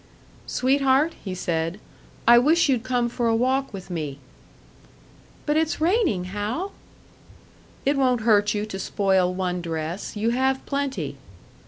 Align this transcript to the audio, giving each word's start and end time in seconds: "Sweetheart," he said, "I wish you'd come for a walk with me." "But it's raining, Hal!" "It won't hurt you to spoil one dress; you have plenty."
"Sweetheart," 0.47 1.13
he 1.23 1.35
said, 1.35 1.79
"I 2.27 2.39
wish 2.39 2.67
you'd 2.67 2.81
come 2.83 3.07
for 3.07 3.27
a 3.27 3.35
walk 3.35 3.71
with 3.71 3.91
me." 3.91 4.17
"But 5.45 5.57
it's 5.57 5.79
raining, 5.79 6.23
Hal!" 6.33 6.71
"It 7.85 7.97
won't 7.97 8.21
hurt 8.21 8.55
you 8.55 8.65
to 8.65 8.79
spoil 8.79 9.31
one 9.31 9.61
dress; 9.61 10.15
you 10.17 10.31
have 10.31 10.65
plenty." 10.65 11.17